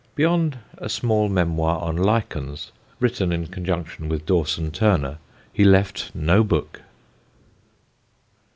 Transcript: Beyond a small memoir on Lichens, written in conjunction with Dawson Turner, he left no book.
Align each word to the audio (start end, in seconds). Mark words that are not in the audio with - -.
Beyond 0.15 0.57
a 0.79 0.89
small 0.89 1.29
memoir 1.29 1.79
on 1.79 1.95
Lichens, 1.95 2.71
written 2.99 3.31
in 3.31 3.45
conjunction 3.45 4.09
with 4.09 4.25
Dawson 4.25 4.71
Turner, 4.71 5.19
he 5.53 5.63
left 5.63 6.09
no 6.15 6.43
book. 6.43 6.81